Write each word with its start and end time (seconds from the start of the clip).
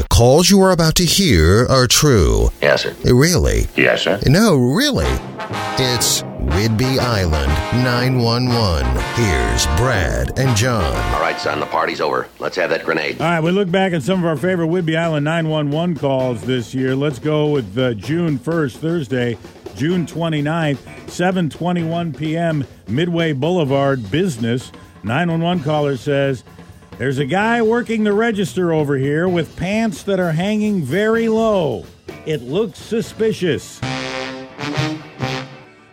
The 0.00 0.08
calls 0.08 0.48
you 0.48 0.62
are 0.62 0.70
about 0.70 0.94
to 0.94 1.04
hear 1.04 1.66
are 1.68 1.86
true. 1.86 2.48
Yes, 2.62 2.84
sir. 2.84 2.96
Really? 3.04 3.66
Yes, 3.76 4.00
sir. 4.00 4.18
No, 4.24 4.56
really. 4.56 5.04
It's 5.76 6.22
Whidbey 6.22 6.98
Island 6.98 7.52
911. 7.84 8.86
Here's 9.16 9.66
Brad 9.76 10.38
and 10.38 10.56
John. 10.56 10.96
All 11.12 11.20
right, 11.20 11.38
son, 11.38 11.60
the 11.60 11.66
party's 11.66 12.00
over. 12.00 12.28
Let's 12.38 12.56
have 12.56 12.70
that 12.70 12.82
grenade. 12.82 13.20
All 13.20 13.26
right, 13.26 13.42
we 13.42 13.50
look 13.50 13.70
back 13.70 13.92
at 13.92 14.02
some 14.02 14.20
of 14.20 14.24
our 14.24 14.38
favorite 14.38 14.68
Whidbey 14.68 14.96
Island 14.96 15.26
911 15.26 15.98
calls 15.98 16.40
this 16.44 16.72
year. 16.72 16.96
Let's 16.96 17.18
go 17.18 17.50
with 17.50 17.76
uh, 17.76 17.92
June 17.92 18.38
1st, 18.38 18.76
Thursday, 18.78 19.36
June 19.76 20.06
29th, 20.06 20.78
7:21 21.08 22.16
p.m. 22.16 22.66
Midway 22.88 23.34
Boulevard 23.34 24.10
Business. 24.10 24.72
911 25.02 25.62
caller 25.62 25.98
says, 25.98 26.42
"There's 27.00 27.18
a 27.18 27.24
guy 27.24 27.62
working 27.62 28.04
the 28.04 28.12
register 28.12 28.74
over 28.74 28.98
here 28.98 29.26
with 29.26 29.56
pants 29.56 30.02
that 30.02 30.20
are 30.20 30.32
hanging 30.32 30.82
very 30.82 31.30
low. 31.30 31.86
It 32.26 32.42
looks 32.42 32.78
suspicious." 32.78 33.80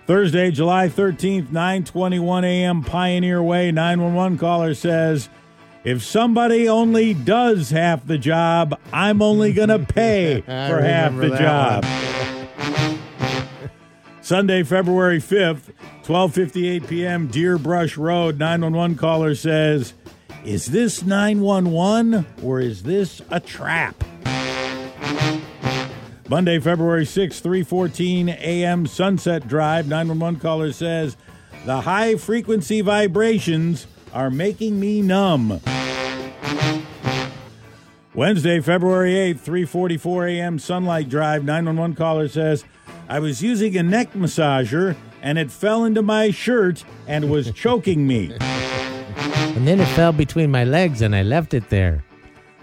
Thursday, 0.05 0.51
July 0.51 0.89
13th, 0.89 1.47
9:21 1.47 2.43
a.m. 2.43 2.83
Pioneer 2.83 3.41
Way 3.41 3.71
911 3.71 4.37
caller 4.37 4.73
says, 4.73 5.29
"If 5.85 6.03
somebody 6.03 6.67
only 6.67 7.13
does 7.13 7.69
half 7.69 8.05
the 8.05 8.17
job, 8.17 8.77
I'm 8.91 9.21
only 9.21 9.53
going 9.53 9.69
to 9.79 9.79
pay 9.79 10.41
for 10.41 10.81
half 10.81 11.15
the 11.15 11.29
job." 11.37 11.85
Sunday, 14.19 14.61
February 14.63 15.21
5th, 15.21 15.71
12:58 16.03 16.85
p.m. 16.85 17.27
Deer 17.27 17.57
Brush 17.57 17.95
Road 17.95 18.37
911 18.37 18.97
caller 18.97 19.35
says, 19.35 19.93
"Is 20.45 20.67
this 20.67 21.03
911 21.03 22.25
or 22.41 22.59
is 22.59 22.83
this 22.83 23.21
a 23.29 23.39
trap?" 23.39 24.03
Monday, 26.29 26.59
February 26.59 27.05
6th, 27.05 27.41
3:14 27.41 28.27
a.m. 28.29 28.85
Sunset 28.85 29.47
Drive 29.47 29.87
911 29.87 30.41
caller 30.41 30.73
says, 30.73 31.15
"The 31.65 31.81
high 31.81 32.15
frequency 32.15 32.81
vibrations 32.81 33.87
are 34.13 34.29
making 34.29 34.77
me 34.79 35.01
numb." 35.01 35.61
Wednesday, 38.13 38.59
February 38.59 39.13
8th, 39.13 39.45
3:44 39.45 40.27
a.m. 40.27 40.59
Sunlight 40.59 41.07
Drive 41.07 41.45
911 41.45 41.95
caller 41.95 42.27
says, 42.27 42.65
"I 43.07 43.19
was 43.19 43.41
using 43.41 43.77
a 43.77 43.83
neck 43.83 44.13
massager 44.13 44.95
and 45.21 45.37
it 45.37 45.49
fell 45.51 45.85
into 45.85 46.01
my 46.01 46.31
shirt 46.31 46.83
and 47.07 47.29
was 47.29 47.51
choking 47.55 48.05
me." 48.05 48.33
And 49.57 49.67
then 49.67 49.79
it 49.79 49.87
fell 49.87 50.11
between 50.13 50.51
my 50.51 50.63
legs 50.63 51.01
and 51.01 51.15
I 51.15 51.23
left 51.23 51.55
it 51.55 51.67
there. 51.71 52.03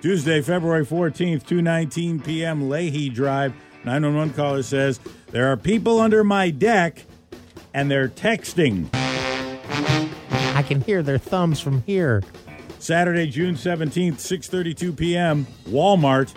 Tuesday, 0.00 0.41
February 0.41 0.87
14th, 0.87 1.45
2:19 1.45 2.25
p.m. 2.25 2.69
Leahy 2.69 3.09
Drive. 3.09 3.53
911 3.84 4.33
caller 4.34 4.62
says, 4.62 5.01
"There 5.33 5.51
are 5.51 5.56
people 5.56 5.98
under 5.98 6.23
my 6.23 6.51
deck 6.51 7.03
and 7.75 7.91
they're 7.91 8.06
texting." 8.06 8.86
I 10.55 10.62
can 10.62 10.83
hear 10.83 11.03
their 11.03 11.19
thumbs 11.19 11.59
from 11.59 11.83
here. 11.83 12.23
Saturday, 12.78 13.27
June 13.27 13.56
17th, 13.56 14.20
6:32 14.20 14.97
p.m. 14.97 15.48
Walmart. 15.67 16.33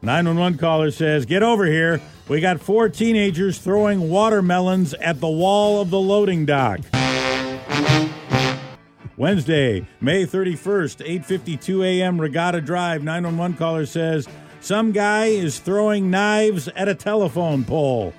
911 0.00 0.60
caller 0.60 0.92
says, 0.92 1.26
"Get 1.26 1.42
over 1.42 1.66
here. 1.66 2.00
We 2.28 2.40
got 2.40 2.60
four 2.60 2.88
teenagers 2.88 3.58
throwing 3.58 4.08
watermelons 4.08 4.94
at 4.94 5.18
the 5.18 5.26
wall 5.26 5.80
of 5.80 5.90
the 5.90 5.98
loading 5.98 6.46
dock." 6.46 6.78
Wednesday, 9.16 9.86
May 10.00 10.24
31st, 10.24 11.04
8:52 11.06 11.84
a.m. 11.84 12.20
Regatta 12.20 12.60
Drive. 12.60 13.02
911 13.02 13.56
caller 13.56 13.84
says, 13.84 14.26
"Some 14.60 14.92
guy 14.92 15.26
is 15.26 15.58
throwing 15.58 16.10
knives 16.10 16.68
at 16.68 16.88
a 16.88 16.94
telephone 16.94 17.64
pole." 17.64 18.14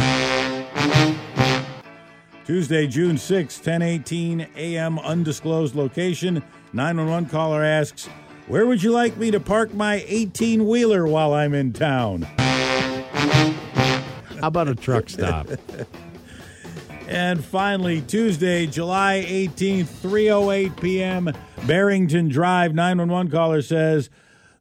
Tuesday, 2.45 2.86
June 2.87 3.17
6, 3.17 3.59
10:18 3.59 4.48
a.m. 4.55 4.99
undisclosed 4.99 5.76
location. 5.76 6.43
911 6.73 7.30
caller 7.30 7.64
asks, 7.64 8.08
"Where 8.48 8.67
would 8.67 8.83
you 8.83 8.92
like 8.92 9.17
me 9.17 9.31
to 9.31 9.39
park 9.39 9.73
my 9.73 10.02
18-wheeler 10.08 11.08
while 11.08 11.33
I'm 11.33 11.55
in 11.55 11.73
town?" 11.73 12.27
How 14.42 14.48
about 14.48 14.67
a 14.67 14.75
truck 14.75 15.10
stop? 15.10 15.48
And 17.13 17.45
finally, 17.45 18.01
Tuesday, 18.01 18.65
July 18.65 19.23
18th, 19.27 19.85
3:08 20.01 20.81
p.m., 20.81 21.31
Barrington 21.67 22.27
Drive 22.27 22.73
911 22.73 23.31
caller 23.31 23.61
says, 23.61 24.09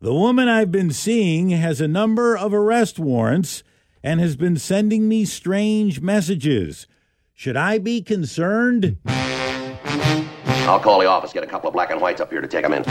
"The 0.02 0.12
woman 0.12 0.48
I've 0.48 0.70
been 0.70 0.90
seeing 0.90 1.48
has 1.48 1.80
a 1.80 1.88
number 1.88 2.36
of 2.36 2.52
arrest 2.52 2.98
warrants 2.98 3.62
and 4.02 4.20
has 4.20 4.36
been 4.36 4.58
sending 4.58 5.08
me 5.08 5.24
strange 5.24 6.02
messages. 6.02 6.86
Should 7.32 7.56
I 7.56 7.78
be 7.78 8.02
concerned?" 8.02 8.98
I'll 9.06 10.78
call 10.78 11.00
the 11.00 11.06
office, 11.06 11.32
get 11.32 11.42
a 11.42 11.46
couple 11.46 11.68
of 11.68 11.72
black 11.72 11.90
and 11.90 12.02
whites 12.02 12.20
up 12.20 12.30
here 12.30 12.42
to 12.42 12.48
take 12.48 12.64
them 12.64 12.74
in. 12.74 12.82